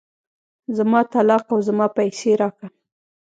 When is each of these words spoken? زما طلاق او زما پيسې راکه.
زما 0.77 1.01
طلاق 1.13 1.45
او 1.53 1.59
زما 1.67 1.87
پيسې 1.97 2.31
راکه. 2.41 2.67